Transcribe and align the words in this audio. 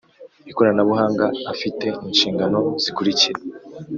Ikoranabuhanga 0.51 1.25
afite 1.53 1.85
inshingano 2.09 2.59
zikurikira 2.83 3.39